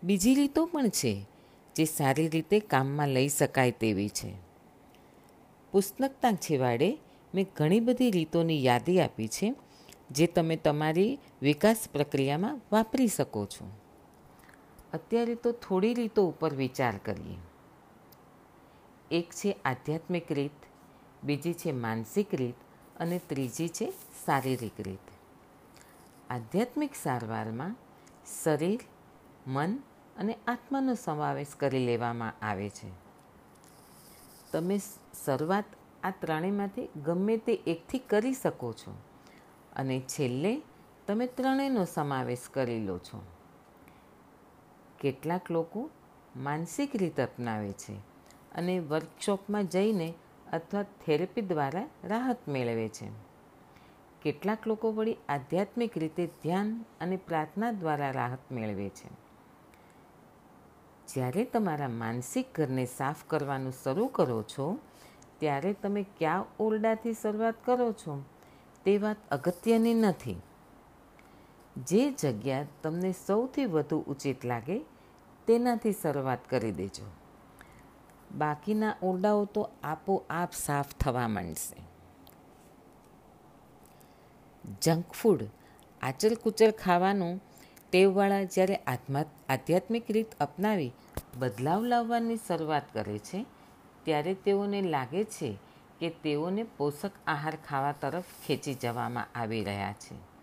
બીજી 0.04 0.36
રીતો 0.36 0.66
પણ 0.66 0.90
છે, 0.90 1.26
જે 1.76 1.86
સારી 1.86 2.28
રીતે 2.28 2.60
કામમાં 2.60 3.08
લઈ 3.08 3.30
શકાય 3.30 3.72
તેવી 3.72 4.10
છે. 4.10 4.34
પુસ્તકતા 5.72 6.32
છેવાડે 6.32 6.98
મેં 7.36 7.46
ઘણી 7.56 7.80
બધી 7.80 8.12
રીતોની 8.12 8.66
યાદી 8.66 9.00
આપી 9.02 9.28
છે, 9.28 9.56
જે 10.12 10.28
તમે 10.28 10.56
તમારી 10.56 11.20
વિકાસ 11.42 11.78
પ્રક્રિયામાં 11.94 12.62
વાપરી 12.72 13.08
શકો 13.08 13.46
છો. 13.46 13.72
અત્યારે 14.96 15.36
તો 15.36 15.52
થોડી 15.52 15.94
રીતો 15.94 16.28
ઉપર 16.28 16.54
વિચાર 16.54 16.98
કરીએ. 16.98 17.38
એક 19.12 19.30
છે 19.34 19.52
આધ્યાત્મિક 19.66 20.32
રીત, 20.32 20.60
બીજી 21.24 21.54
છે 21.54 21.72
માનસિક 21.72 22.34
રીત 22.34 22.60
અને 23.00 23.18
ત્રીજી 23.30 23.68
છે 23.68 23.88
શારીરિક 24.26 24.78
રીત. 24.80 25.08
આધ્યાત્મિક 26.30 26.94
સારવારમાં 26.96 27.76
શરીર, 28.44 28.82
મન 29.48 29.72
અને 30.18 30.34
આત્માનો 30.48 30.94
સમાવેશ 30.96 31.56
કરી 31.56 31.86
લેવામાં 31.86 32.34
આવે 32.42 32.70
છે. 32.70 32.90
તમે 34.52 34.78
શરૂઆત 35.26 35.70
આ 36.04 36.12
ત્રણેયમાંથી 36.22 36.90
ગમે 37.06 37.38
તે 37.38 37.54
એકથી 37.68 38.00
કરી 38.00 38.34
શકો 38.34 38.74
છો 38.74 38.92
અને 39.74 39.98
છેલ્લે 40.00 40.52
તમે 41.08 41.26
ત્રણેયનો 41.38 41.86
સમાવેશ 41.86 42.46
કરી 42.54 42.84
લો 42.86 42.98
છો. 42.98 43.20
કેટલાક 45.00 45.52
લોકો 45.52 45.90
માનસિક 46.36 46.96
રીત 46.96 47.20
અપનાવે 47.20 47.72
છે 47.72 47.94
અને 48.56 48.80
વર્કશોપમાં 48.80 49.68
જઈને 49.68 50.14
અથવા 50.54 50.84
થેરેપી 50.84 51.42
દ્વારા 51.42 51.88
રાહત 52.04 52.48
મેળવે 52.48 52.90
છે. 52.90 53.08
કેટલાક 54.22 54.68
લોકો 54.68 54.92
વળી 54.92 55.18
આધ્યાત્મિક 55.30 55.98
રીતે 55.98 56.26
ધ્યાન 56.28 56.86
અને 57.02 57.18
પ્રાર્થના 57.18 57.72
દ્વારા 57.72 58.12
રાહત 58.12 58.52
મેળવે 58.52 58.90
છે. 58.90 59.26
જ્યારે 61.08 61.44
તમારા 61.44 61.88
માનસિક 61.88 62.46
ઘરને 62.56 62.86
સાફ 62.86 63.16
કરવાનું 63.28 63.74
શરૂ 63.84 64.08
કરો 64.08 64.44
છો, 64.44 64.80
ત્યારે 65.40 65.74
તમે 65.74 66.06
કયા 66.18 66.46
ઓરડાથી 66.60 67.14
શરૂઆત 67.14 67.56
કરો 67.66 67.92
છો 67.92 68.24
તે 68.86 68.98
વાત 68.98 69.18
અગત્યની 69.32 69.94
નથી. 69.94 70.42
જે 71.76 72.12
જગ્યા 72.12 72.66
તમને 72.84 73.14
સૌથી 73.14 73.66
વધુ 73.66 74.04
ઉચિત 74.08 74.46
લાગે, 74.46 74.82
તેનાથી 75.48 75.92
શરૂઆત 75.92 76.40
કરી 76.50 76.72
દેજો. 76.72 77.04
બાકીના 78.32 78.96
ઓરડાઓ 79.02 79.46
તો 79.46 79.70
આપોઆપ 79.84 80.52
સાફ 80.52 80.94
થવા 80.94 81.28
માંડશે. 81.28 81.76
જંક 84.82 85.14
ફૂડ 85.14 85.42
આચર 86.02 86.34
કુચલ 86.34 86.72
ખાવાનું, 86.72 87.42
ટેવવાળા 87.92 88.44
જ્યારે 88.44 88.76
આત્મા, 88.76 89.26
આધ્યાત્મિક 89.50 90.12
રીત 90.12 90.36
અપનાવી 90.40 90.94
બદલાવ 91.38 91.84
લાવવાની 91.84 92.36
શરૂઆત 92.36 92.84
કરે 92.94 93.20
છે, 93.20 93.46
ત્યારે 94.04 94.34
તેઓને 94.34 94.82
લાગે 94.82 95.24
છે 95.24 95.58
કે 96.00 96.10
તેઓને 96.10 96.64
પોષક 96.64 97.12
આહાર 97.28 97.56
ખાવા 97.56 97.92
તરફ 97.92 98.24
ખેંચી 98.48 98.74
જવામાં 98.74 99.28
આવી 99.36 99.64
રહ્યા 99.64 99.92
છે. 99.92 100.35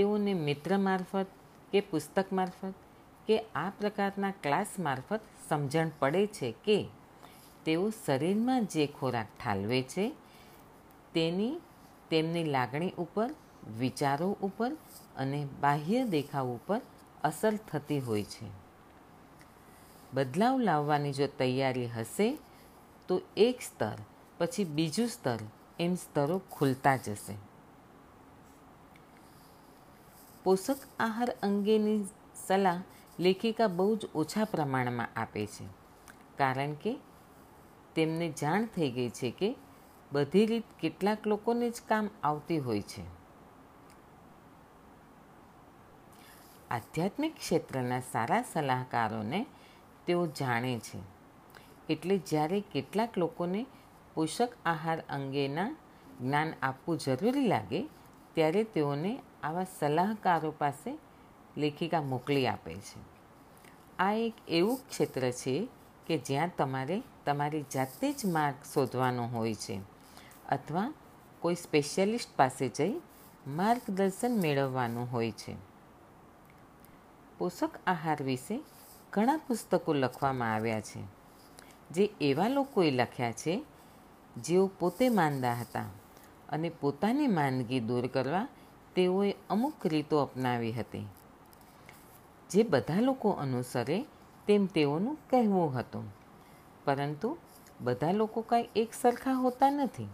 તેઓને 0.00 0.34
મિત્ર 0.34 0.78
મારફત 0.78 1.26
કે 1.72 1.80
પુસ્તક 1.80 2.32
મારફત 2.32 2.74
કે 3.26 3.38
આ 3.54 3.70
પ્રકારના 3.70 4.30
ક્લાસ 4.30 4.66
મારફત 4.78 5.20
સમજણ 5.48 5.90
પડે 5.98 6.26
છે 6.26 6.54
કે 6.64 6.88
તેઓ 7.64 7.90
શરીરમાં 7.90 8.64
જે 8.64 8.86
ખોરાક 8.86 9.26
ઠાલવે 9.44 9.82
છે, 9.82 10.12
તેની, 11.14 11.60
તેમની 12.10 12.44
લાગણી 12.44 12.90
ઉપર, 12.90 13.30
વિચારો 13.78 14.36
ઉપર 14.42 14.72
અને 15.16 15.46
બાહ્ય 15.60 16.04
દેખાવ 16.04 16.46
ઉપર 16.46 16.80
અસર 17.24 17.56
થતી 17.56 18.00
હોય 18.00 18.24
છે. 18.24 18.46
બદલાવ 20.14 20.60
લાવવાની 20.60 21.12
જો 21.12 21.26
તૈયારી 21.26 21.86
હશે, 21.86 22.38
તો 23.08 23.20
એક 23.36 23.60
સ્તર, 23.60 23.98
પછી 24.38 24.64
બીજું 24.64 25.08
સ્તર 25.08 25.38
એમ 25.80 25.94
સ્તરો 25.94 26.40
ખુલતા 26.50 26.96
જશે. 26.96 27.49
પોષક 30.50 30.76
આહાર 30.98 31.30
અંગેની 31.42 32.04
સલાહ 32.46 32.82
લેખિકા 33.18 33.66
બહુ 33.66 33.96
જ 33.96 34.06
ઓછા 34.14 34.44
પ્રમાણમાં 34.44 35.08
આપે 35.16 35.46
છે. 35.46 35.64
કારણ 36.38 36.74
કે 36.74 36.98
તેમને 37.94 38.32
જાણ 38.40 38.64
થઈ 38.64 38.90
ગઈ 38.90 39.10
છે 39.10 39.30
કે 39.30 39.56
બધી 40.12 40.46
રીત 40.46 40.64
કેટલાક 40.80 41.26
લોકોને 41.26 41.70
જ 41.70 41.82
કામ 41.88 42.10
આવતી 42.22 42.58
હોય 42.58 42.82
છે. 42.82 43.04
આધ્યાત્મિક 46.70 47.36
ક્ષેત્રના 47.36 48.00
સારા 48.00 48.42
સલાહકારોને 48.42 49.46
તેઓ 50.06 50.26
જાણે 50.26 50.78
છે. 50.78 50.98
એટલે 51.88 52.18
જ્યારે 52.18 52.60
કેટલાક 52.60 53.18
લોકોને 53.18 53.66
પોષક 54.14 54.48
આહાર 54.66 55.00
અંગેના 55.00 55.76
જ્ઞાન 56.20 56.52
આપવું 56.62 56.98
જરૂરી 56.98 57.46
લાગે, 57.46 57.88
ત્યારે 58.34 58.64
તેઓને 58.64 59.18
આવા 59.42 59.66
સલાહકારો 59.78 60.50
પાસે 60.50 60.98
લેખિકા 61.56 62.02
મોકલી 62.02 62.46
આપે 62.46 62.74
છે. 62.74 63.00
આ 63.98 64.12
એક 64.12 64.34
એવું 64.48 64.78
ક્ષેત્ર 64.88 65.30
છે 65.30 65.68
કે 66.06 66.18
જ્યાં 66.18 66.50
તમારે 66.58 67.02
તમારી 67.26 67.64
જાતે 67.74 68.12
જ 68.12 68.26
માર્ગ 68.26 68.56
શોધવાનો 68.74 69.24
હોય 69.26 69.54
છે 69.54 69.80
અથવા 70.48 70.92
કોઈ 71.40 71.54
સ્પેશિયાલિસ્ટ 71.54 72.36
પાસે 72.36 72.68
જઈ 72.68 72.94
માર્ગદર્શન 73.46 74.40
મેળવવાનું 74.40 75.12
હોય 75.12 75.32
છે. 75.32 75.54
પોષક 77.38 77.70
આહાર 77.86 78.22
વિશે 78.22 78.60
ઘણા 79.12 79.36
પુસ્તકો 79.36 79.92
લખવામાં 79.94 80.54
આવ્યા 80.54 80.80
છે, 80.80 81.00
જે 81.90 82.04
એવા 82.20 82.48
લોકોએ 82.48 82.90
લખ્યા 82.90 83.32
છે 83.32 83.64
જેઓ 84.36 84.66
પોતે 84.78 85.08
માંદા 85.08 85.54
હતા 85.54 85.88
અને 86.48 86.68
પોતાની 86.68 87.26
માંદગી 87.26 87.80
દૂર 87.80 88.06
કરવા 88.06 88.48
તેઓએ 88.94 89.34
અમુક 89.50 89.86
રીતો 89.86 90.22
અપનાવી 90.22 90.72
હતી. 90.72 91.06
જે 92.50 92.62
બધા 92.62 93.00
લોકો 93.00 93.30
અનુસરે 93.30 94.06
તેમ 94.46 94.66
તેઓનું 94.66 95.18
કહેવું 95.30 95.74
હતું. 95.74 96.04
પરંતુ 96.84 97.38
બધા 97.80 98.12
લોકો 98.12 98.40
કાંઈ 98.40 98.68
એક 98.76 98.94
સરખા 98.94 99.32
હોતા 99.32 99.70
નથી. 99.70 100.08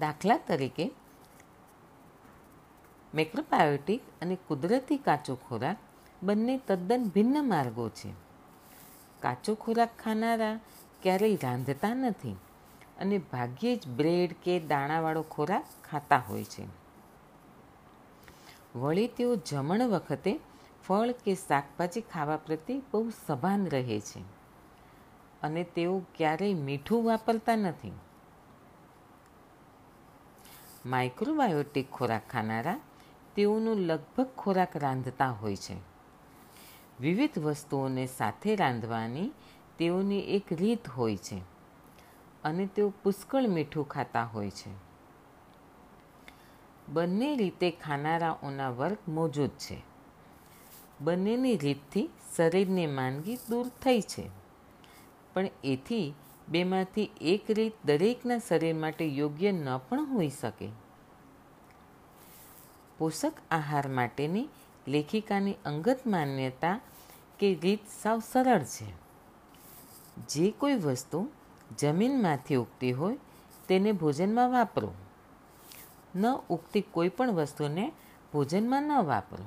દાખલા 0.00 0.36
તરીકે, 0.36 0.90
મેક્રોબાયોટિક 3.14 4.02
અને 4.22 4.38
કુદરતી 4.48 4.96
કાચો 4.96 5.34
ખોરાક 5.34 5.76
બંને 6.22 6.60
તદ્દન 6.66 7.04
ભિન્ન 7.04 7.48
માર્ગો 7.48 7.88
છે. 7.88 8.10
કાચો 9.20 9.54
ખોરાક 9.54 9.98
ખાનારા 9.98 10.60
ક્યારેય 11.02 11.36
રાંધતા 11.42 11.94
નથી. 11.94 12.36
અને 13.00 13.18
ભાગ્યે 13.18 13.76
જ 13.76 13.88
બ્રેડ 13.88 14.34
કે 14.42 14.60
દાણાવાળો 14.60 15.22
ખોરાક 15.22 15.66
ખાતા 15.90 16.18
હોય 16.18 16.44
છે. 16.44 16.66
વળી 18.74 19.08
તેઓ 19.08 19.36
જમણ 19.36 19.82
વખતે 19.88 20.40
ફળ 20.88 21.10
કે 21.10 21.34
શાકભાજી 21.34 22.00
ખાવા 22.00 22.36
પ્રત્યે 22.36 22.82
બહુ 22.92 23.10
સભાન 23.26 23.66
રહે 23.66 24.00
છે 24.00 24.20
અને 25.42 25.64
તેઓ 25.64 26.02
ક્યારેય 26.16 26.54
મીઠું 26.54 27.04
વાપરતા 27.04 27.56
નથી. 27.56 27.92
માઇક્રોબાયોટિક 30.86 31.90
ખોરાક 31.90 32.28
ખાનારા 32.30 32.80
તેઓનું 33.36 33.76
લગભગ 33.76 34.26
ખોરાક 34.26 34.76
રાંધતા 34.76 35.30
હોય 35.30 35.56
છે. 35.56 35.76
વિવિધ 37.00 37.38
વસ્તુઓને 37.38 38.06
સાથે 38.06 38.56
રાંધવાની 38.56 39.32
તેઓની 39.78 40.20
એક 40.20 40.52
રીત 40.52 40.88
હોય 40.88 41.16
છે. 41.16 41.53
અને 42.44 42.66
તેઓ 42.66 42.92
પુષ્કળ 43.02 43.46
મીઠું 43.46 43.88
ખાતા 43.88 44.24
હોય 44.24 44.50
છે. 44.50 44.84
બંને 46.88 47.36
રીતે 47.36 47.70
ખાનારાઓના 47.70 48.70
વર્ગ 48.70 48.96
મોજૂદ 49.08 49.50
છે. 49.50 49.82
બંનેની 51.00 51.56
રીતથી 51.56 52.10
શરીરની 52.36 52.86
માંદગી 52.86 53.36
દૂર 53.36 53.68
થઈ 53.68 54.00
છે. 54.00 54.30
પણ 55.34 55.46
એથી 55.64 56.14
બેમાંથી 56.48 57.10
એક 57.20 57.50
રીત 57.50 57.72
દરેકના 57.84 58.38
શરીર 58.38 58.74
માટે 58.74 59.06
યોગ્ય 59.06 59.52
ન 59.52 59.78
પણ 59.78 60.04
હોઈ 60.04 60.28
શકે. 60.28 60.68
પોષક 62.98 63.32
આહાર 63.50 63.88
માટેની 63.88 64.48
લેખિકાની 64.88 65.54
અંગત 65.64 65.98
માન્યતા 66.06 66.80
કે 67.38 67.54
રીત 67.54 67.80
સાવ 68.02 68.22
સરળ 68.32 68.64
છે. 68.64 68.92
જે 70.28 70.50
કોઈ 70.50 70.74
વસ્તુ 70.74 71.28
જમીનમાંથી 71.78 72.54
ઉગતી 72.54 72.92
હોય 72.92 73.18
તેને 73.68 73.92
ભોજનમાં 73.92 74.50
વાપરો. 74.50 74.92
ન 76.16 76.26
ઉગતી 76.48 76.80
કોઈ 76.80 77.08
પણ 77.08 77.32
વસ્તુને 77.32 77.92
ભોજનમાં 78.32 78.82
ન 78.82 78.92
વાપરો. 78.92 79.44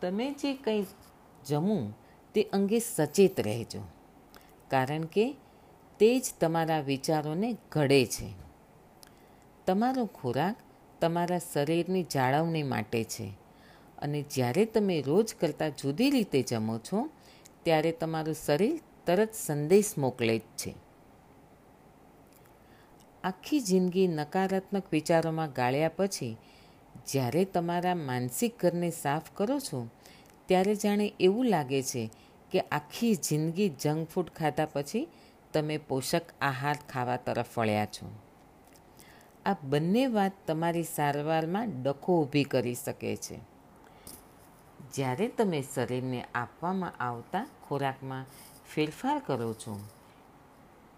તમે 0.00 0.32
જે 0.32 0.54
કંઈ 0.54 0.86
જમવું 1.46 1.98
તે 2.34 2.42
અંગે 2.42 2.78
સચેત 2.78 3.40
રહેજો, 3.40 3.82
કારણ 4.68 5.04
કે 5.04 5.36
તે 5.98 6.20
જ 6.20 6.34
તમારા 6.40 6.80
વિચારોને 6.80 7.56
ઘડે 7.72 8.06
છે. 8.06 8.32
તમારો 9.66 10.06
ખોરાક 10.06 10.56
તમારા 11.00 11.38
શરીરની 11.38 12.02
જાળવણી 12.02 12.62
માટે 12.62 13.04
છે. 13.04 13.47
અને 14.02 14.22
જ્યારે 14.22 14.64
તમે 14.64 15.00
રોજ 15.00 15.34
કરતાં 15.34 15.70
જુદી 15.70 16.10
રીતે 16.10 16.42
જમો 16.42 16.78
છો, 16.78 17.10
ત્યારે 17.62 17.92
તમારું 17.92 18.34
શરીર 18.34 18.80
તરત 19.06 19.34
સંદેશ 19.34 19.94
મોકલે 19.98 20.38
જ 20.38 20.40
છે. 20.40 20.74
આખી 23.24 23.60
જિંદગી 23.60 24.06
નકારાત્મક 24.06 24.82
વિચારોમાં 24.92 25.52
ગાળ્યા 25.52 25.90
પછી, 25.96 26.36
જ્યારે 27.06 27.44
તમારા 27.44 27.94
માનસિક 27.94 28.60
ઘરને 28.60 28.90
સાફ 28.90 29.22
કરો 29.34 29.58
છો, 29.58 29.88
ત્યારે 30.46 30.74
જાણે 30.74 31.12
એવું 31.20 31.46
લાગે 31.46 31.82
છે 31.82 32.10
કે 32.50 32.60
આખી 32.60 33.14
જિંદગી 33.14 33.68
જંક 33.68 34.08
ફૂડ 34.08 34.30
ખાધા 34.30 34.66
પછી 34.66 35.08
તમે 35.52 35.78
પોષક 35.78 36.22
આહાર 36.40 36.76
ખાવા 36.88 37.16
તરફ 37.16 37.58
વળ્યા 37.58 37.86
છો. 37.86 38.10
આ 39.46 39.56
બંને 39.62 40.06
વાત 40.06 40.32
તમારી 40.46 40.82
સારવારમાં 40.82 41.82
ડખો 41.82 42.22
ઊભી 42.22 42.44
કરી 42.44 42.74
શકે 42.74 43.16
છે. 43.16 43.57
જ્યારે 44.94 45.26
તમે 45.38 45.60
શરીરને 45.62 46.20
આપવામાં 46.34 46.98
આવતા 47.00 47.44
ખોરાકમાં 47.66 48.26
ફેરફાર 48.72 49.18
કરો 49.26 49.52
છો, 49.54 49.74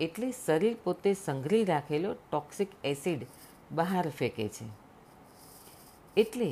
એટલે 0.00 0.28
શરીર 0.36 0.74
પોતે 0.84 1.10
સંઘરી 1.14 1.64
રાખેલો 1.64 2.10
ટોક્સિક 2.22 2.70
એસિડ 2.84 3.22
બહાર 3.70 4.04
ફેંકે 4.18 4.46
છે. 4.48 4.66
એટલે 6.16 6.50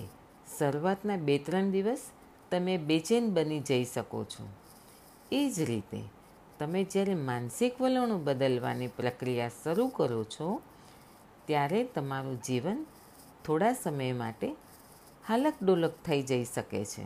શરૂઆતના 0.58 1.18
બે 1.26 1.36
ત્રણ 1.38 1.68
દિવસ 1.70 2.04
તમે 2.50 2.74
બેચેન 2.88 3.24
બની 3.34 3.60
જઈ 3.60 3.84
શકો 3.84 4.20
છો. 4.24 4.44
એ 5.32 5.42
જ 5.50 5.68
રીતે 5.70 6.00
તમે 6.58 6.80
જ્યારે 6.84 7.14
માનસિક 7.28 7.74
વલણો 7.80 8.16
બદલવાની 8.18 8.94
પ્રક્રિયા 8.98 9.56
શરૂ 9.62 9.88
કરો 9.88 10.22
છો, 10.34 10.48
ત્યારે 11.46 11.80
તમારું 11.94 12.38
જીવન 12.46 12.80
થોડા 13.44 13.74
સમય 13.82 14.14
માટે 14.14 14.48
હાલક 15.28 15.56
ડોલક 15.62 15.94
થઈ 16.06 16.22
જઈ 16.22 16.44
શકે 16.44 16.82
છે. 16.92 17.04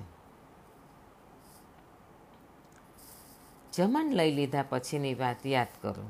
જમણ 3.72 4.12
લઈ 4.12 4.34
લીધા 4.34 4.64
પછીની 4.68 5.14
વાત 5.14 5.46
યાદ 5.46 5.66
કરો. 5.80 6.08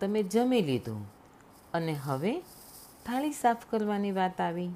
તમે 0.00 0.22
જમી 0.22 0.62
લીધું 0.62 1.06
અને 1.74 1.92
હવે 1.92 2.40
થાળી 3.06 3.32
સાફ 3.32 3.56
કરવાની 3.70 4.12
વાત 4.12 4.40
આવી. 4.40 4.70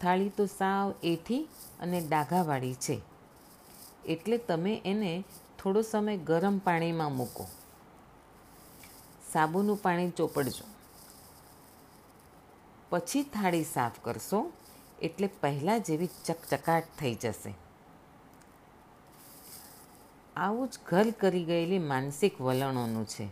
થાળી 0.00 0.28
તો 0.28 0.46
સાવ 0.46 0.94
એઠી 1.02 1.48
અને 1.80 2.00
ડાઘાવાળી 2.00 2.74
છે. 2.74 3.00
એટલે 4.04 4.38
તમે 4.38 4.82
એને 4.84 5.24
થોડો 5.62 5.82
સમય 5.82 6.16
ગરમ 6.16 6.58
પાણીમાં 6.58 7.16
મૂકો. 7.16 7.46
સાબુનું 9.32 9.82
પાણી 9.82 10.10
ચોપડજો. 10.10 10.64
પછી 12.90 13.22
થાળી 13.22 13.64
સાફ 13.64 13.92
કરશો 14.02 14.52
એટલે 15.02 15.26
પહેલાં 15.26 15.80
જેવી 15.80 16.08
ચકચકાટ 16.24 16.84
થઈ 16.98 17.14
જશે. 17.14 17.54
આવું 20.36 20.68
જ 20.68 20.78
ઘર 20.86 21.10
કરી 21.10 21.44
ગયેલી 21.44 21.78
માનસિક 21.78 22.40
વલણોનું 22.40 23.06
છે. 23.06 23.28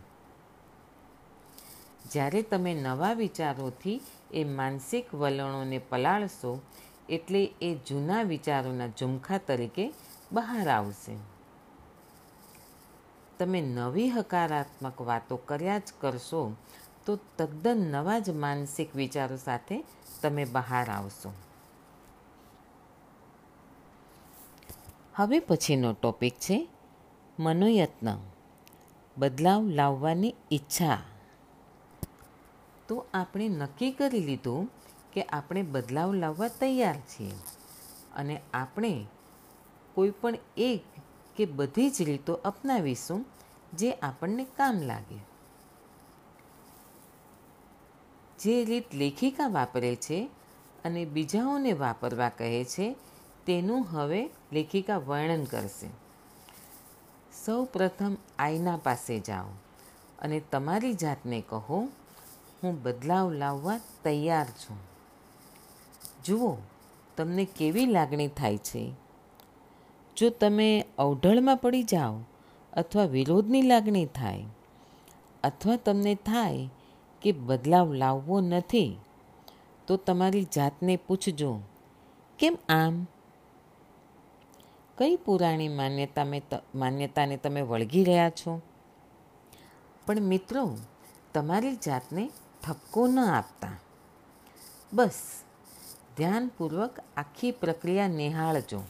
જ્યારે 2.11 2.41
તમે 2.41 2.73
નવા 2.73 3.13
વિચારોથી 3.13 4.01
એ 4.31 4.43
માનસિક 4.43 5.15
વલણોને 5.15 5.77
પલાળશો, 5.77 6.61
એટલે 7.09 7.45
એ 7.61 7.77
જૂના 7.87 8.21
વિચારોના 8.21 8.87
ઝુમખા 8.87 9.37
તરીકે 9.37 9.93
બહાર 10.31 10.69
આવશે. 10.69 11.17
તમે 13.39 13.61
નવી 13.61 14.09
હકારાત્મક 14.09 15.01
વાતો 15.01 15.37
કર્યા 15.37 15.77
જ 15.77 15.93
કરશો, 15.99 16.55
તો 17.05 17.19
તદ્દન 17.37 17.77
નવા 17.77 18.19
જ 18.19 18.29
માનસિક 18.29 18.95
વિચારો 18.95 19.37
સાથે 19.37 19.83
તમે 20.21 20.45
બહાર 20.45 20.89
આવશો. 20.89 21.33
હવે 25.15 25.39
પછીનો 25.39 25.93
ટોપિક 25.93 26.33
છે 26.33 26.69
મનોયત્ન, 27.43 28.17
બદલાવ 29.17 29.67
લાવવાની 29.67 30.33
ઈચ્છા. 30.51 31.01
તો 32.87 33.05
આપણે 33.13 33.47
નક્કી 33.47 33.91
કરી 33.91 34.19
લીધું 34.19 34.69
કે 35.13 35.23
આપણે 35.23 35.61
બદલાવ 35.61 36.13
લાવવા 36.13 36.47
તૈયાર 36.47 36.95
છીએ 36.95 37.31
અને 38.15 38.41
આપણે 38.53 39.05
કોઈ 39.93 40.09
પણ 40.09 40.33
એક 40.57 40.83
કે 41.35 41.45
બધી 41.45 41.89
જ 41.89 42.01
રીતો 42.01 42.33
અપનાવીશું 42.33 43.25
જે 43.73 43.91
આપણને 43.91 44.43
કામ 44.43 44.81
લાગે. 44.81 45.19
જે 48.39 48.65
રીત 48.65 48.95
લેખિકા 48.95 49.47
વાપરે 49.47 49.95
છે 49.95 50.29
અને 50.85 51.05
બીજાઓને 51.05 51.73
વાપરવા 51.73 52.29
કહે 52.29 52.63
છે, 52.63 52.95
તેનું 53.45 53.85
હવે 53.89 54.29
લેખિકા 54.53 54.97
વર્ણન 54.97 55.43
કરશે. 55.43 56.10
સૌ 57.45 57.65
પ્રથમ 57.65 58.17
આઈના 58.39 58.77
પાસે 58.77 59.19
જાઓ 59.19 59.45
અને 60.19 60.39
તમારી 60.39 60.93
જાતને 60.93 61.43
કહો, 61.49 61.89
હું 62.63 62.83
બદલાવ 62.83 63.31
લાવવા 63.31 63.79
તૈયાર 64.03 64.45
છું. 64.45 64.77
જુઓ, 66.25 66.57
તમને 67.17 67.45
કેવી 67.45 67.85
લાગણી 67.85 68.27
થાય 68.27 68.57
છે? 68.57 68.93
જો 70.17 70.29
તમે 70.29 70.85
અવઢળમાં 70.97 71.57
પડી 71.57 71.83
જાઓ 71.83 72.19
અથવા 72.73 73.05
વિરોધની 73.05 73.61
લાગણી 73.61 74.05
થાય, 74.05 74.45
અથવા 75.43 75.75
તમને 75.75 76.15
થાય 76.15 76.69
કે 77.21 77.31
બદલાવ 77.31 77.93
લાવવો 77.93 78.41
નથી, 78.41 78.97
તો 79.87 79.97
તમારી 79.97 80.47
જાતને 80.55 80.95
પૂછજો, 80.95 81.59
કેમ 82.39 82.57
આમ? 82.69 83.07
કઈ 85.01 85.15
પુરાણી 85.15 85.67
માન્યતા 85.67 86.25
માન્યતાને 86.75 87.37
તમે 87.37 87.61
વળગી 87.61 88.03
રહ્યા 88.03 88.29
છો? 88.29 88.61
પણ 90.05 90.21
મિત્રો, 90.21 90.77
તમારી 91.33 91.75
જાતને 91.75 92.31
ઠપકો 92.67 93.07
ન 93.07 93.19
આપતા. 93.19 93.77
બસ, 94.93 95.13
ધ્યાનપૂર્વક 96.17 96.99
આખી 97.17 97.51
પ્રક્રિયા 97.51 98.07
નિહાળજો. 98.07 98.83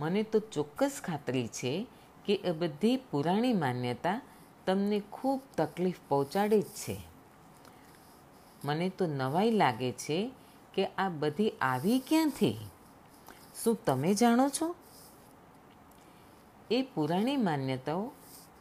મને 0.00 0.22
તો 0.22 0.38
ચોક્કસ 0.38 1.00
ખાતરી 1.04 1.48
છે 1.48 1.86
કે 2.24 2.34
એ 2.34 2.50
બધી 2.50 2.96
પુરાણી 2.96 3.52
માન્યતા 3.52 4.20
તમને 4.66 5.02
ખૂબ 5.12 5.40
તકલીફ 5.56 5.94
પહોંચાડે 6.08 6.60
જ 6.60 6.64
છે. 6.64 7.00
મને 8.64 8.88
તો 8.88 9.06
નવાઈ 9.06 9.50
લાગે 9.50 9.92
છે 9.92 10.30
કે 10.74 10.86
આ 10.86 11.08
બધી 11.08 11.50
આવી 11.50 11.98
ક્યાંથી? 11.98 12.58
શું 13.64 13.84
તમે 13.84 14.14
જાણો 14.14 14.48
છો? 14.48 14.74
એ 16.70 16.82
પુરાણી 16.82 17.36
માન્યતાઓ 17.36 18.12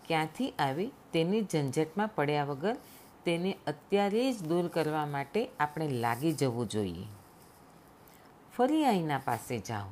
ક્યાંથી 0.07 0.49
આવી 0.49 0.91
તેની 1.13 1.41
ઝંઝટમાં 1.41 2.07
પડ્યા 2.07 2.43
વગર 2.43 2.77
તેને 3.25 3.57
અત્યારે 3.67 4.33
જ 4.33 4.43
દૂર 4.43 4.67
કરવા 4.67 5.05
માટે 5.05 5.49
આપણે 5.59 5.87
લાગી 5.87 6.33
જવું 6.33 6.69
જોઈએ. 6.69 7.05
ફરી 8.57 8.85
આઈના 8.85 9.17
પાસે 9.17 9.59
જાઓ 9.59 9.87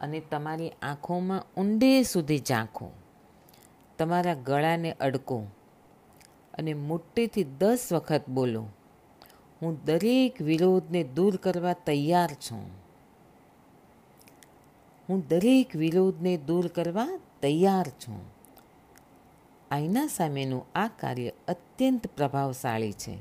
અને 0.00 0.20
તમારી 0.20 0.70
આંખોમાં 0.70 1.60
ઊંડે 1.60 2.02
સુધી 2.02 2.38
ઝાંખો. 2.38 2.90
તમારા 3.98 4.34
ગળાને 4.34 4.92
અડકો 4.92 5.46
અને 6.54 6.74
મોટેથી 6.74 7.44
દસ 7.44 7.88
વખત 7.92 8.22
બોલો, 8.28 8.68
હું 9.62 9.84
દરેક 9.84 10.42
વિરોધને 10.42 11.04
દૂર 11.04 11.36
કરવા 11.36 11.72
તૈયાર 11.72 12.28
છું. 12.28 12.83
હું 15.08 15.28
દરેક 15.28 15.76
વિરોધને 15.76 16.36
દૂર 16.36 16.66
કરવા 16.66 17.20
તૈયાર 17.42 17.88
છું. 17.88 18.20
આઈના 19.70 20.06
સામેનું 20.06 20.66
આ 20.74 20.88
કાર્ય 20.88 21.32
અત્યંત 21.48 22.06
પ્રભાવશાળી 22.06 22.92
છે. 22.92 23.18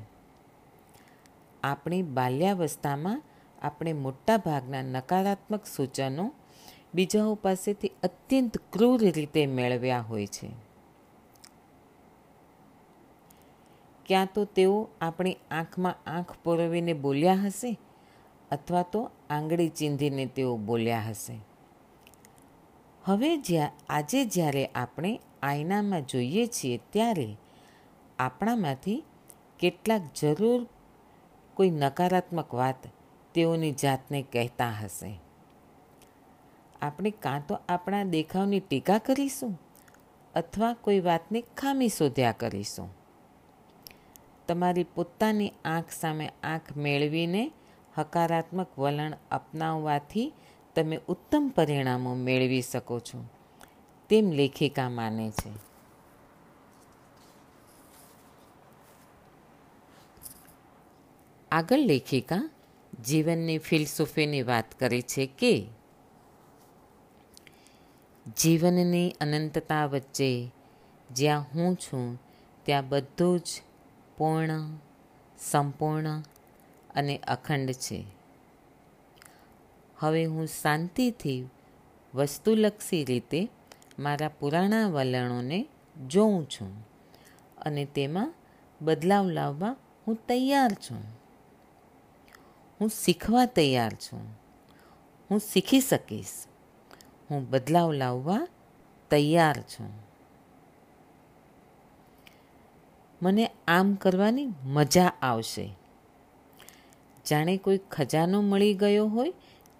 આપણી 1.64 2.02
બાલ્યાવસ્થામાં 2.02 3.24
આપણે 3.62 3.94
મોટાભાગના 3.94 4.82
નકારાત્મક 4.82 5.66
સૂચનો 5.66 6.32
બીજાઓ 6.94 7.36
પાસેથી 7.36 7.92
અત્યંત 8.04 8.58
ક્રૂર 8.58 9.02
રીતે 9.02 9.46
મેળવ્યા 9.46 10.02
હોય 10.02 10.28
છે. 10.28 10.50
ક્યાં 14.06 14.28
તો 14.34 14.46
તેઓ 14.46 14.90
આપણી 15.02 15.38
આંખમાં 15.52 16.10
આંખ 16.10 16.36
પોરવીને 16.44 16.94
બોલ્યા 16.94 17.34
હશે 17.34 17.80
અથવા 18.52 18.84
તો 18.84 19.10
આંગળી 19.30 19.70
ચીંધીને 19.70 20.26
તેઓ 20.26 20.58
બોલ્યા 20.58 21.00
હશે. 21.00 21.53
હવે 23.06 23.38
જ્યાં, 23.38 23.72
આજે 23.90 24.26
જ્યારે 24.26 24.66
આપણે 24.66 25.20
આયનામાં 25.44 26.06
જોઈએ 26.06 26.48
છીએ 26.48 26.80
ત્યારે 26.90 27.38
આપણામાંથી 28.20 29.04
કેટલાક 29.60 30.02
જરૂર 30.22 30.68
કોઈ 31.54 31.70
નકારાત્મક 31.70 32.54
વાત 32.54 32.76
તેઓની 33.34 33.72
જાતને 33.72 34.22
કહેતા 34.22 34.70
હશે. 34.70 35.20
આપણે 36.82 37.12
કાં 37.12 37.48
તો 37.48 37.60
આપણા 37.70 38.04
દેખાવની 38.04 38.60
ટીકા 38.60 38.98
કરીશું 38.98 39.60
અથવા 40.36 40.74
કોઈ 40.74 41.00
વાતની 41.00 41.42
ખામી 41.42 41.90
શોધ્યા 41.90 42.32
કરીશું. 42.32 42.90
તમારી 44.48 44.84
પોતાની 44.84 45.54
આંખ 45.66 45.90
સામે 45.90 46.32
આંખ 46.44 46.78
મેળવીને 46.78 47.52
હકારાત્મક 47.98 48.80
વલણ 48.80 49.18
અપનાવવાથી 49.32 50.34
તમે 50.76 51.00
ઉત્તમ 51.08 51.52
પરિણામો 51.56 52.16
મેળવી 52.16 52.62
શકો 52.62 53.00
છો. 53.00 53.26
તેમ 54.10 54.32
લેખિકા 54.32 54.90
માને 54.90 55.32
છે. 55.32 55.52
આગળ 61.52 61.78
લેખિકા 61.78 62.50
જીવનની 63.06 63.58
ફિલસૂફીની 63.58 64.42
વાત 64.42 64.80
કરે 64.80 65.02
છે 65.02 65.26
કે, 65.26 65.68
જીવનની 68.38 69.16
અનંતતા 69.22 69.86
વચ્ચે 69.86 70.52
જ્યાં 71.12 71.42
હું 71.42 71.76
છું, 71.76 72.20
ત્યાં 72.64 72.90
બધું 72.90 73.40
જ 73.40 73.44
પૂર્ણ, 74.18 74.78
સંપૂર્ણ 75.40 76.20
અને 76.96 77.18
અખંડ 77.18 77.72
છે. 77.72 78.13
હવે 80.04 80.26
હું 80.26 80.48
શાંતિથી 80.48 81.48
વસ્તુલક્ષી 82.16 83.06
રીતે 83.06 83.50
મારા 84.00 84.28
પુરાણા 84.28 84.88
વલણોને 84.88 85.68
જોઉં 86.08 86.50
છું 86.50 86.88
અને 87.58 87.86
તેમાં 87.86 88.34
બદલાવ 88.82 89.30
લાવવા 89.30 89.76
હું 90.08 90.16
તૈયાર 90.28 90.72
છું. 90.72 91.04
હું 92.82 92.90
શીખવા 92.90 93.46
તૈયાર 93.46 93.94
છું. 93.94 94.40
હું 95.32 95.40
શીખી 95.40 95.80
શકીશ. 95.80 96.30
હું 97.32 97.50
બદલાવ 97.50 97.92
લાવવા 97.92 98.48
તૈયાર 99.10 99.62
છું. 99.62 99.90
મને 103.22 103.52
આમ 103.68 103.96
કરવાની 103.96 104.48
મજા 104.64 105.14
આવશે. 105.22 105.74
જાણે 107.30 107.58
કોઈ 107.58 107.80
ખજાનો 107.92 108.42
મળી 108.42 108.74
ગયો 108.74 109.08
હોય 109.08 109.34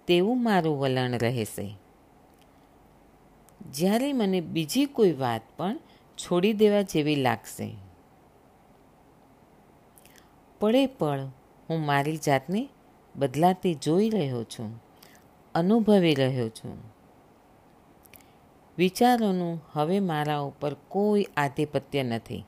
તેવું 0.06 0.42
મારું 0.42 0.80
વલણ 0.80 1.12
રહેશે. 1.12 1.76
જ્યારે 3.70 4.12
મને 4.12 4.40
બીજી 4.40 4.86
કોઈ 4.86 5.12
વાત 5.12 5.42
પણ 5.56 5.78
છોડી 6.18 6.52
દેવા 6.52 6.82
જેવી 6.82 7.16
લાગશે. 7.16 7.76
પળે 10.60 10.86
પળ 10.86 11.20
હું 11.70 11.86
મારી 11.86 12.16
જાતને 12.16 12.68
બદલાતી 13.16 13.74
જોઈ 13.74 14.10
રહ્યો 14.10 14.44
છું, 14.44 14.82
અનુભવી 15.54 16.14
રહ્યો 16.14 16.48
છું. 16.48 16.78
વિચારોનું 18.78 19.60
હવે 19.72 20.00
મારા 20.00 20.38
ઉપર 20.38 20.74
કોઈ 20.74 21.26
આધિપત્ય 21.36 22.02
નથી. 22.02 22.44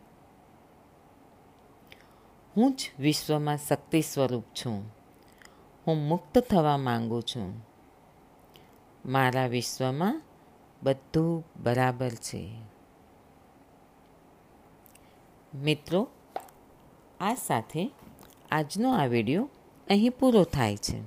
હું 2.57 2.77
જ 2.77 2.91
વિશ્વમાં 2.99 3.59
શક્તિ 3.59 4.01
સ્વરૂપ 4.01 4.45
છું. 4.45 4.96
હું 5.87 6.09
મુક્ત 6.09 6.39
થવા 6.39 6.77
માંગુ 6.77 7.21
છું. 7.21 7.67
મારા 9.05 9.47
વિશ્વમાં 9.47 10.23
બધું 10.83 11.45
બરાબર 11.63 12.09
છે. 12.09 12.59
મિત્રો, 15.55 16.09
આ 17.21 17.35
સાથે 17.35 17.91
આજનો 18.51 18.93
આ 18.93 19.07
વીડિયો 19.07 19.49
અહીં 19.91 20.11
પૂરો 20.11 20.45
થાય 20.45 20.77
છે. 20.77 21.03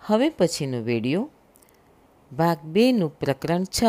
હવે 0.00 0.28
પછીનો 0.28 0.82
વીડિયો 0.82 1.30
ભાગ 2.32 2.58
બેનું 2.58 3.18
પ્રકરણ 3.18 3.64
છ. 3.64 3.82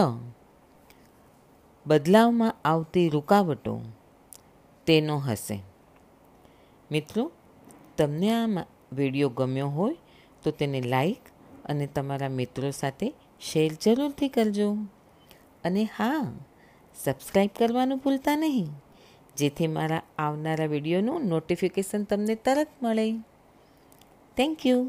બદલાવમાં 1.88 2.56
આવતી 2.66 3.10
રૂકાવટો. 3.10 3.82
તેનો 4.86 5.18
હશે. 5.18 5.64
મિત્રો, 6.92 7.32
તમને 7.98 8.34
આ 8.34 8.66
વીડિયો 8.92 9.30
ગમ્યો 9.30 9.70
હોય 9.70 9.98
તો 10.44 10.52
તેને 10.52 10.82
લાઈક 10.82 11.24
અને 11.66 11.86
તમારા 11.96 12.30
મિત્રો 12.40 12.70
સાથે 12.72 13.08
શેર 13.42 13.72
જરૂરથી 13.84 14.30
કરજો. 14.30 14.70
અને 15.64 15.84
હા 15.98 16.22
સબસ્ક્રાઈબ 16.96 17.52
કરવાનું 17.58 18.00
ભૂલતા 18.04 18.36
નહીં, 18.36 18.70
જેથી 19.38 19.68
મારા 19.68 20.04
આવનારા 20.18 20.70
વિડીયોનું 20.74 21.28
નોટિફિકેશન 21.32 22.04
તમને 22.04 22.36
તરત 22.36 22.72
મળે. 22.84 23.06
Thank 24.38 24.66
you 24.66 24.82